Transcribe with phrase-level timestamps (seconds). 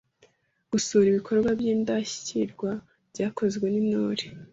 [0.71, 2.69] Gusura ibikorwa by’indashyikirwa
[3.11, 4.25] byakozwe n’Intore;